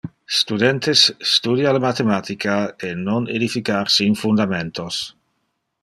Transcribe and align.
Studentes, 0.35 1.03
studia 1.33 1.71
le 1.71 1.77
mathematica 1.83 2.55
e 2.87 2.95
non 2.95 3.29
edificar 3.37 3.85
sin 3.99 4.11
fundamentas. 4.23 4.95